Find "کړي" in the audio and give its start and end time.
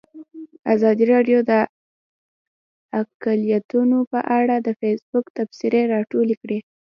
6.41-6.59